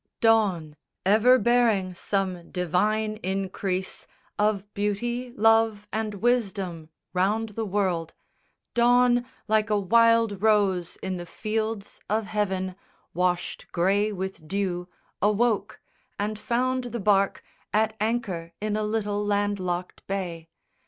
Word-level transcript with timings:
"_Dawn, 0.19 0.75
ever 1.05 1.37
bearing 1.37 1.93
some 1.93 2.49
divine 2.49 3.17
increase 3.17 4.07
Of 4.39 4.65
beauty, 4.73 5.29
love, 5.37 5.87
and 5.93 6.15
wisdom 6.15 6.89
round 7.13 7.49
the 7.49 7.67
world, 7.67 8.15
Dawn, 8.73 9.27
like 9.47 9.69
a 9.69 9.79
wild 9.79 10.41
rose 10.41 10.95
in 11.03 11.17
the 11.17 11.27
fields 11.27 11.99
of 12.09 12.25
heaven 12.25 12.75
Washed 13.13 13.71
grey 13.71 14.11
with 14.11 14.47
dew, 14.47 14.89
awoke, 15.21 15.79
and 16.17 16.39
found 16.39 16.85
the 16.85 16.99
barque 16.99 17.43
At 17.71 17.95
anchor 18.01 18.53
in 18.59 18.75
a 18.75 18.83
little 18.83 19.23
land 19.23 19.59
locked 19.59 20.01
bay. 20.07 20.49